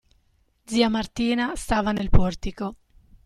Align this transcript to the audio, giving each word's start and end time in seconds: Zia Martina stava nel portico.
Zia 0.65 0.89
Martina 0.89 1.55
stava 1.55 1.91
nel 1.91 2.09
portico. 2.09 2.75